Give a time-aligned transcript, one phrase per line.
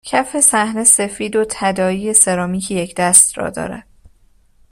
[0.03, 3.87] کف صحنه سفید و تداعی سرامیکی یکدست را دارد